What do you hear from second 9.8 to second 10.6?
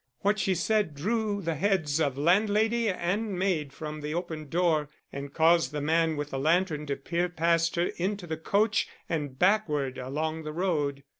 along the